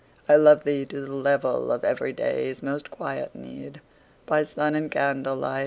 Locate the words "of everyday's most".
1.71-2.89